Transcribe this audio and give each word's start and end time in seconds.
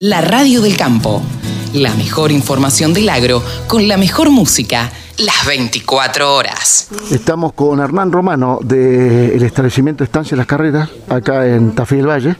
La 0.00 0.20
Radio 0.20 0.62
del 0.62 0.76
Campo. 0.76 1.20
La 1.74 1.92
mejor 1.94 2.30
información 2.30 2.94
del 2.94 3.08
agro 3.08 3.42
con 3.66 3.88
la 3.88 3.96
mejor 3.96 4.30
música 4.30 4.92
las 5.18 5.44
24 5.44 6.36
horas. 6.36 6.88
Estamos 7.10 7.52
con 7.52 7.80
Hernán 7.80 8.12
Romano 8.12 8.60
del 8.62 9.42
establecimiento 9.42 10.04
Estancia 10.04 10.36
Las 10.36 10.46
Carreras, 10.46 10.88
acá 11.08 11.48
en 11.48 11.74
Tafí 11.74 11.96
del 11.96 12.06
Valle. 12.06 12.36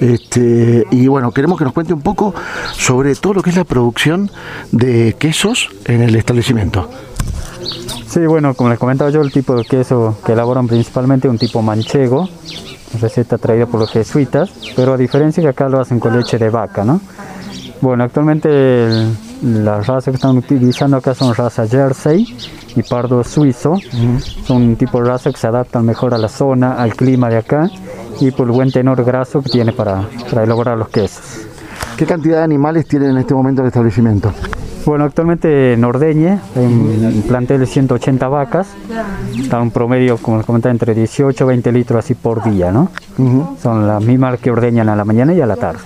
Este, 0.00 0.84
y 0.90 1.06
bueno, 1.06 1.30
queremos 1.30 1.58
que 1.58 1.64
nos 1.64 1.72
cuente 1.72 1.92
un 1.92 2.02
poco 2.02 2.34
sobre 2.76 3.14
todo 3.14 3.34
lo 3.34 3.42
que 3.44 3.50
es 3.50 3.56
la 3.56 3.62
producción 3.62 4.28
de 4.72 5.14
quesos 5.16 5.68
en 5.84 6.02
el 6.02 6.16
establecimiento. 6.16 6.90
Sí, 8.08 8.18
bueno, 8.26 8.54
como 8.54 8.70
les 8.70 8.80
comentaba 8.80 9.10
yo, 9.10 9.20
el 9.20 9.30
tipo 9.30 9.54
de 9.54 9.64
queso 9.64 10.18
que 10.26 10.32
elaboran 10.32 10.66
principalmente 10.66 11.28
es 11.28 11.30
un 11.30 11.38
tipo 11.38 11.62
manchego, 11.62 12.28
receta 13.00 13.38
traída 13.38 13.66
por 13.66 13.80
los 13.80 13.90
jesuitas, 13.90 14.50
pero 14.74 14.94
a 14.94 14.96
diferencia 14.96 15.42
que 15.42 15.48
acá 15.48 15.68
lo 15.68 15.80
hacen 15.80 16.00
con 16.00 16.16
leche 16.16 16.38
de 16.38 16.50
vaca, 16.50 16.84
¿no? 16.84 17.00
Bueno, 17.80 18.04
actualmente 18.04 18.88
las 19.42 19.86
razas 19.86 20.04
que 20.04 20.10
están 20.12 20.36
utilizando 20.38 20.96
acá 20.96 21.14
son 21.14 21.34
raza 21.34 21.66
Jersey 21.66 22.36
y 22.74 22.82
pardo 22.82 23.22
suizo. 23.22 23.74
Son 24.44 24.62
un 24.62 24.76
tipo 24.76 25.00
de 25.00 25.08
raza 25.08 25.30
que 25.30 25.36
se 25.36 25.46
adaptan 25.46 25.84
mejor 25.84 26.14
a 26.14 26.18
la 26.18 26.28
zona, 26.28 26.74
al 26.74 26.94
clima 26.94 27.28
de 27.28 27.36
acá 27.36 27.70
y 28.20 28.30
por 28.30 28.46
el 28.46 28.52
buen 28.52 28.72
tenor 28.72 29.04
graso 29.04 29.42
que 29.42 29.50
tiene 29.50 29.72
para, 29.72 30.08
para 30.30 30.44
elaborar 30.44 30.78
los 30.78 30.88
quesos. 30.88 31.46
¿Qué 31.96 32.06
cantidad 32.06 32.38
de 32.38 32.44
animales 32.44 32.86
tienen 32.86 33.10
en 33.10 33.18
este 33.18 33.34
momento 33.34 33.62
el 33.62 33.68
establecimiento? 33.68 34.32
Bueno, 34.86 35.02
actualmente 35.02 35.72
en 35.72 35.82
Ordeñe 35.82 36.38
un 36.54 37.24
plantel 37.26 37.58
de 37.58 37.66
180 37.66 38.28
vacas, 38.28 38.68
está 39.36 39.60
un 39.60 39.72
promedio, 39.72 40.16
como 40.16 40.36
les 40.36 40.46
comentaba, 40.46 40.70
entre 40.70 40.94
18 40.94 41.42
y 41.42 41.46
20 41.46 41.72
litros 41.72 42.04
así 42.04 42.14
por 42.14 42.44
día, 42.44 42.70
¿no? 42.70 42.90
Son 43.60 43.88
las 43.88 44.00
mismas 44.00 44.38
que 44.38 44.52
ordeñan 44.52 44.88
a 44.88 44.94
la 44.94 45.04
mañana 45.04 45.34
y 45.34 45.40
a 45.40 45.46
la 45.46 45.56
tarde. 45.56 45.80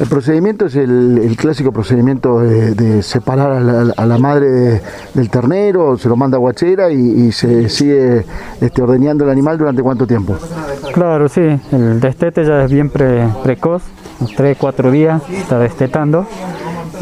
El 0.00 0.06
procedimiento 0.06 0.64
es 0.64 0.76
el, 0.76 1.36
clásico 1.38 1.72
procedimiento 1.72 2.40
de, 2.40 3.02
separar 3.02 3.52
a 3.94 4.06
la, 4.06 4.18
madre 4.18 4.80
del 5.12 5.28
ternero, 5.28 5.98
se 5.98 6.08
lo 6.08 6.16
manda 6.16 6.38
a 6.38 6.40
guachera 6.40 6.90
y, 6.90 7.30
se 7.32 7.68
sigue 7.68 8.24
este, 8.62 8.80
ordeñando 8.80 9.24
el 9.24 9.30
animal 9.30 9.58
durante 9.58 9.82
cuánto 9.82 10.06
tiempo. 10.06 10.38
Claro, 10.94 11.28
sí, 11.28 11.42
el 11.70 12.00
destete 12.00 12.46
ya 12.46 12.64
es 12.64 12.72
bien 12.72 12.88
precoz, 12.88 13.82
3, 14.34 14.56
4 14.58 14.90
días 14.90 15.22
está 15.30 15.58
destetando 15.58 16.26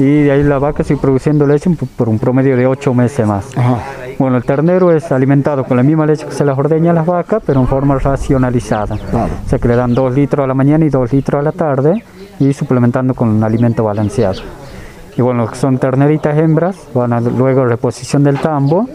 y 0.00 0.22
de 0.22 0.32
ahí 0.32 0.42
la 0.42 0.58
vaca 0.58 0.82
sigue 0.82 0.98
produciendo 0.98 1.46
leche 1.46 1.70
por 1.94 2.08
un 2.08 2.18
promedio 2.18 2.56
de 2.56 2.66
8 2.66 2.94
meses 2.94 3.26
más. 3.26 3.50
Bueno, 4.18 4.38
el 4.38 4.44
ternero 4.44 4.90
es 4.92 5.12
alimentado 5.12 5.64
con 5.64 5.76
la 5.76 5.82
misma 5.82 6.06
leche 6.06 6.24
que 6.24 6.32
se 6.32 6.42
las 6.42 6.58
ordeña 6.58 6.92
a 6.92 6.94
las 6.94 7.04
vacas, 7.04 7.42
pero 7.44 7.60
en 7.60 7.66
forma 7.66 7.98
racionalizada. 7.98 8.94
O 8.94 9.48
sea 9.48 9.58
que 9.58 9.68
le 9.68 9.76
dan 9.76 9.94
2 9.94 10.14
litros 10.14 10.42
a 10.42 10.46
la 10.46 10.54
mañana 10.54 10.86
y 10.86 10.88
2 10.88 11.12
litros 11.12 11.40
a 11.40 11.42
la 11.42 11.52
tarde 11.52 12.02
y 12.38 12.50
suplementando 12.54 13.12
con 13.12 13.28
un 13.28 13.44
alimento 13.44 13.84
balanceado. 13.84 14.40
Y 15.18 15.22
bueno, 15.22 15.52
son 15.54 15.76
terneritas 15.76 16.38
hembras, 16.38 16.88
van 16.94 17.12
a 17.12 17.20
luego 17.20 17.60
a 17.60 17.66
reposición 17.66 18.24
del 18.24 18.40
tambo 18.40 18.88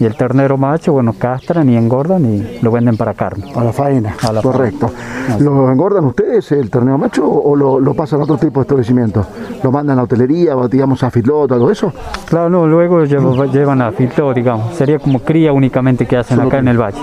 y 0.00 0.04
el 0.04 0.16
ternero 0.16 0.56
macho, 0.56 0.92
bueno, 0.92 1.14
castran 1.18 1.68
y 1.68 1.76
engordan 1.76 2.24
y 2.24 2.58
lo 2.60 2.70
venden 2.70 2.96
para 2.96 3.14
carne. 3.14 3.52
A 3.54 3.64
la 3.64 3.72
faena, 3.72 4.16
correcto. 4.42 4.90
¿Lo 5.38 5.70
engordan 5.70 6.04
ustedes, 6.04 6.52
el 6.52 6.70
ternero 6.70 6.98
macho, 6.98 7.28
o 7.28 7.54
lo, 7.54 7.94
pasan 7.94 8.20
a 8.20 8.24
otro 8.24 8.36
tipo 8.36 8.60
de 8.60 8.62
establecimiento? 8.62 9.26
¿Lo 9.62 9.70
mandan 9.70 9.98
a 9.98 10.02
hotelería, 10.02 10.54
digamos, 10.70 11.02
a 11.02 11.10
fitlot, 11.10 11.52
algo 11.52 11.70
eso? 11.70 11.92
Claro, 12.26 12.48
no, 12.48 12.66
luego 12.66 13.04
llevan 13.04 13.82
a 13.82 13.92
fitlot, 13.92 14.34
digamos. 14.34 14.74
Sería 14.74 14.98
como 14.98 15.20
cría 15.20 15.52
únicamente 15.52 16.06
que 16.06 16.16
hacen 16.16 16.40
acá 16.40 16.58
en 16.58 16.68
el 16.68 16.78
valle. 16.78 16.98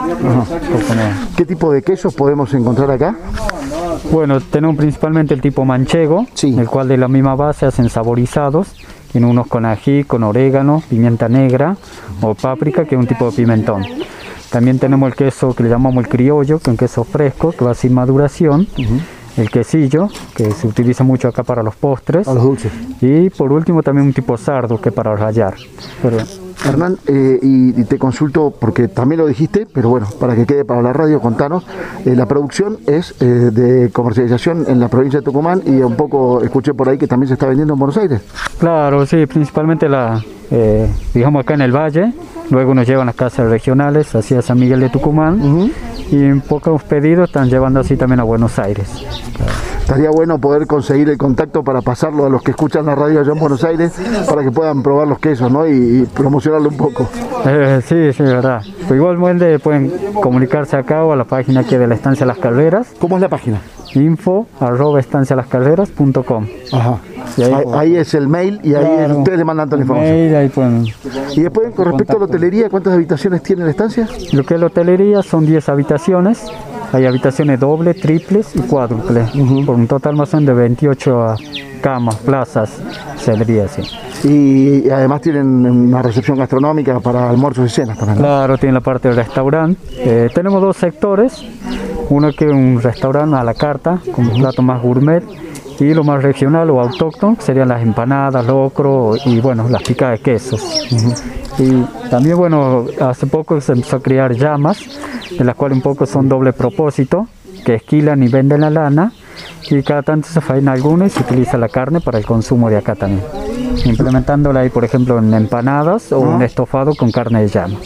¿Qué 1.35 1.45
tipo 1.45 1.71
de 1.71 1.81
quesos 1.81 2.13
podemos 2.13 2.53
encontrar 2.53 2.91
acá? 2.91 3.15
Bueno, 4.11 4.39
tenemos 4.39 4.75
principalmente 4.77 5.33
el 5.33 5.41
tipo 5.41 5.65
manchego, 5.65 6.25
el 6.41 6.67
cual 6.69 6.87
de 6.87 6.97
la 6.97 7.07
misma 7.07 7.35
base 7.35 7.65
hacen 7.65 7.89
saborizados 7.89 8.75
tiene 9.11 9.27
unos 9.27 9.47
con 9.47 9.65
ají, 9.65 10.03
con 10.03 10.23
orégano, 10.23 10.83
pimienta 10.89 11.27
negra 11.29 11.75
o 12.21 12.35
páprica, 12.35 12.85
que 12.85 12.95
es 12.95 12.99
un 12.99 13.07
tipo 13.07 13.29
de 13.29 13.35
pimentón. 13.35 13.83
También 14.49 14.79
tenemos 14.79 15.09
el 15.09 15.15
queso 15.15 15.53
que 15.53 15.64
le 15.64 15.70
llamamos 15.70 16.03
el 16.03 16.09
criollo, 16.09 16.58
que 16.59 16.64
es 16.64 16.67
un 16.70 16.77
queso 16.77 17.03
fresco, 17.03 17.52
que 17.52 17.65
va 17.65 17.73
sin 17.73 17.93
maduración. 17.93 18.67
El 19.37 19.49
quesillo, 19.49 20.09
que 20.36 20.52
se 20.52 20.67
utiliza 20.67 21.03
mucho 21.03 21.27
acá 21.30 21.43
para 21.43 21.64
los 21.64 21.75
postres. 21.75 22.25
Para 22.25 22.36
los 22.36 22.43
dulces. 22.43 22.71
Y 22.99 23.30
por 23.30 23.53
último 23.53 23.83
también 23.83 24.08
un 24.08 24.14
tipo 24.14 24.36
sardo, 24.37 24.81
que 24.81 24.89
es 24.89 24.95
para 24.95 25.15
rallar. 25.15 25.55
Hernán, 26.65 26.97
eh, 27.08 27.39
y, 27.42 27.83
te 27.83 27.97
consulto, 27.97 28.53
porque 28.58 28.87
también 28.87 29.21
lo 29.21 29.27
dijiste, 29.27 29.65
pero 29.71 29.89
bueno, 29.89 30.08
para 30.20 30.36
que 30.36 30.45
quede 30.45 30.65
para 30.65 30.81
la 30.81 30.93
radio, 30.93 31.20
contanos, 31.20 31.65
eh, 32.05 32.15
la 32.15 32.25
producción 32.25 32.77
es 32.86 33.15
eh, 33.21 33.25
de 33.25 33.89
comercialización 33.92 34.65
en 34.67 34.80
la 34.80 34.89
provincia 34.89 35.20
de 35.20 35.25
Tucumán 35.25 35.61
y 35.65 35.81
un 35.81 35.95
poco 35.95 36.43
escuché 36.43 36.73
por 36.73 36.89
ahí 36.89 36.97
que 36.97 37.08
también 37.08 37.30
se 37.30 37.33
está 37.36 37.47
vendiendo 37.47 37.73
en 37.73 37.80
Buenos 37.80 37.97
Aires. 37.97 38.21
Claro, 38.59 39.05
sí, 39.05 39.25
principalmente 39.25 39.87
la, 39.87 40.21
digamos 41.14 41.43
acá 41.43 41.53
en 41.53 41.61
el 41.61 41.71
Valle, 41.71 42.14
luego 42.49 42.73
nos 42.73 42.87
llevan 42.87 43.08
a 43.08 43.14
casas 43.14 43.49
regionales 43.49 44.14
hacia 44.14 44.41
San 44.41 44.59
Miguel 44.59 44.81
de 44.81 44.89
Tucumán 44.89 45.71
y 46.11 46.17
en 46.17 46.41
pocos 46.41 46.83
pedidos 46.83 47.30
están 47.30 47.49
llevando 47.49 47.80
así 47.80 47.95
también 47.95 48.20
a 48.20 48.23
Buenos 48.23 48.59
Aires. 48.59 48.87
Estaría 49.89 50.11
bueno 50.11 50.38
poder 50.38 50.67
conseguir 50.67 51.10
el 51.10 51.17
contacto 51.17 51.64
para 51.64 51.82
pasarlo 51.82 52.27
a 52.27 52.30
los 52.30 52.44
que 52.44 52.52
escuchan 52.52 52.86
la 52.86 52.94
radio 52.94 53.22
allá 53.22 53.32
en 53.32 53.39
Buenos 53.39 53.64
Aires 53.64 53.92
para 54.30 54.44
que 54.44 54.52
puedan 54.52 54.83
probar 54.83 55.08
los 55.08 55.17
quesos 55.17 55.52
¿no? 55.52 55.67
y, 55.67 56.08
promocionarlo 56.14 56.70
un 56.70 56.77
poco. 56.77 57.10
Eh, 57.44 57.82
sí, 57.83 58.14
sí, 58.14 58.22
verdad. 58.22 58.61
Pues 58.88 59.00
igualmente 59.00 59.58
pueden 59.58 59.92
comunicarse 60.22 60.77
acá 60.77 61.04
o 61.04 61.11
a 61.11 61.16
la 61.16 61.23
página 61.23 61.64
que 61.64 61.80
de 61.80 61.88
la 61.88 61.95
Estancia 61.95 62.23
Las 62.23 62.38
Calderas. 62.38 62.94
¿Cómo 63.00 63.16
es 63.16 63.22
la 63.23 63.30
página? 63.30 63.61
info 63.95 64.45
arroba 64.60 65.00
estancialascalderas.com. 65.00 66.48
Ajá. 66.71 66.98
Ahí, 67.73 67.95
es 67.95 68.14
el 68.14 68.27
mail 68.27 68.60
y 68.61 68.76
ahí 68.76 69.11
ustedes 69.11 69.39
le 69.39 69.44
mandan 69.44 69.70
toda 69.70 69.77
la 69.77 69.86
información. 70.44 70.86
Y 71.36 71.42
después, 71.42 71.73
con 71.73 71.86
respecto 71.86 72.17
a 72.17 72.20
la 72.20 72.26
hotelería, 72.26 72.70
¿cuántas 72.70 72.94
habitaciones 72.94 73.42
tiene 73.42 73.64
la 73.64 73.71
estancia? 73.71 74.08
Lo 74.33 74.44
que 74.44 74.54
es 74.54 74.60
la 74.60 74.67
hotelería 74.67 75.23
son 75.23 75.48
10 75.48 75.67
habitaciones 75.67 76.45
hay 76.92 77.05
habitaciones 77.05 77.60
dobles, 77.60 78.00
triples 78.00 78.55
y 78.55 78.60
cuádruples, 78.60 79.30
por 79.66 79.76
un 79.76 79.88
total 79.88 80.16
más 80.16 80.32
de 80.32 80.54
28 80.54 81.36
camas, 81.82 82.16
plazas, 82.17 82.82
sería 83.17 83.66
así. 83.66 83.82
Y 84.27 84.89
además 84.89 85.22
tienen 85.22 85.48
una 85.66 86.02
recepción 86.02 86.38
gastronómica 86.38 87.00
para 87.00 87.30
almuerzos 87.30 87.72
y 87.72 87.76
cenas 87.76 87.98
también. 87.98 88.17
Claro, 88.17 88.58
tiene 88.58 88.73
la 88.73 88.82
parte 88.82 89.08
del 89.08 89.17
restaurante. 89.17 89.80
Eh, 89.98 90.30
tenemos 90.33 90.61
dos 90.61 90.77
sectores, 90.77 91.44
uno 92.10 92.32
que 92.33 92.45
es 92.45 92.52
un 92.52 92.82
restaurante 92.82 93.36
a 93.36 93.44
la 93.44 93.54
carta, 93.54 94.02
con 94.14 94.27
un 94.27 94.39
plato 94.39 94.61
más 94.61 94.82
gourmet, 94.82 95.23
y 95.80 95.94
lo 95.94 96.04
más 96.04 96.21
regional 96.21 96.70
o 96.71 96.82
autóctono 96.82 97.38
serían 97.39 97.70
las 97.70 97.82
empanadas, 97.82 98.45
locro 98.45 99.16
y 99.26 99.39
bueno, 99.39 99.70
las 99.70 99.82
picas 99.83 100.11
de 100.11 100.20
quesos. 100.20 100.88
Y 101.58 101.83
también 102.10 102.38
bueno, 102.38 102.86
hace 103.00 103.27
poco 103.27 103.60
se 103.61 103.73
empezó 103.73 103.98
a 103.98 104.02
criar 104.02 104.33
llamas, 104.33 104.80
de 105.37 105.43
las 105.43 105.55
cuales 105.55 105.77
un 105.77 105.81
poco 105.81 106.05
son 106.05 106.29
doble 106.29 106.53
propósito, 106.53 107.27
que 107.65 107.75
esquilan 107.75 108.23
y 108.23 108.27
venden 108.27 108.61
la 108.61 108.69
lana 108.69 109.11
y 109.69 109.81
cada 109.83 110.01
tanto 110.01 110.27
se 110.27 110.41
faena 110.41 110.71
alguna 110.71 111.07
y 111.07 111.09
se 111.09 111.21
utiliza 111.21 111.57
la 111.57 111.69
carne 111.69 112.01
para 112.01 112.17
el 112.17 112.25
consumo 112.25 112.69
de 112.69 112.77
acá 112.77 112.95
también. 112.95 113.23
Implementándola 113.85 114.61
ahí, 114.61 114.69
por 114.69 114.83
ejemplo, 114.83 115.19
en 115.19 115.33
empanadas 115.33 116.11
o 116.11 116.19
un 116.19 116.41
estofado 116.41 116.95
con 116.95 117.11
carne 117.11 117.41
de 117.41 117.47
llama. 117.47 117.77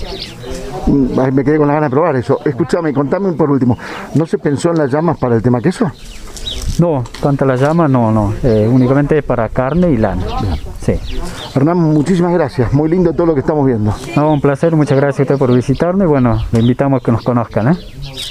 Mm, 0.88 1.34
me 1.34 1.44
quedé 1.44 1.58
con 1.58 1.68
la 1.68 1.76
ganas 1.76 1.90
de 1.90 1.94
probar 1.94 2.16
eso. 2.16 2.40
Escúchame, 2.46 2.94
contame 2.94 3.32
por 3.34 3.50
último, 3.50 3.78
¿no 4.16 4.26
se 4.26 4.38
pensó 4.38 4.72
en 4.72 4.78
las 4.78 4.92
llamas 4.92 5.18
para 5.18 5.36
el 5.36 5.42
tema 5.42 5.62
queso? 5.62 5.92
No, 6.80 7.04
cuanto 7.20 7.46
a 7.46 7.48
la 7.48 7.56
llama, 7.56 7.88
no, 7.88 8.12
no. 8.12 8.34
Eh, 8.44 8.68
únicamente 8.70 9.22
para 9.24 9.50
carne 9.50 9.92
y 9.92 9.98
lana. 9.98 10.24
Sí. 10.82 10.94
Hernán, 11.56 11.78
muchísimas 11.78 12.34
gracias. 12.34 12.74
Muy 12.74 12.90
lindo 12.90 13.14
todo 13.14 13.28
lo 13.28 13.34
que 13.34 13.42
estamos 13.42 13.66
viendo. 13.66 13.94
No, 14.16 14.34
un 14.34 14.42
placer. 14.42 14.76
Muchas 14.76 14.98
gracias 14.98 15.20
a 15.20 15.24
usted 15.24 15.38
por 15.38 15.54
visitarme. 15.54 16.06
Bueno, 16.06 16.44
le 16.52 16.60
invitamos 16.60 17.02
a 17.02 17.06
que 17.06 17.12
nos 17.12 17.24
conozcan. 17.24 17.74
¿eh? 17.74 17.78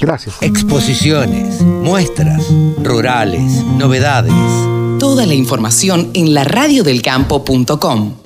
Gracias. 0.01 0.41
Exposiciones, 0.41 1.61
muestras, 1.61 2.51
rurales, 2.83 3.63
novedades. 3.77 4.33
Toda 4.99 5.25
la 5.25 5.33
información 5.33 6.11
en 6.13 6.33
laradiodelcampo.com. 6.33 8.22